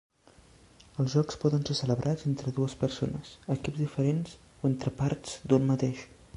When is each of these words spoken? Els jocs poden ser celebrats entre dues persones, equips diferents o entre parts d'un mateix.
Els 1.03 1.11
jocs 1.17 1.37
poden 1.43 1.67
ser 1.69 1.75
celebrats 1.81 2.25
entre 2.31 2.55
dues 2.61 2.75
persones, 2.85 3.35
equips 3.59 3.85
diferents 3.85 4.35
o 4.63 4.69
entre 4.75 4.99
parts 5.03 5.41
d'un 5.53 5.73
mateix. 5.73 6.07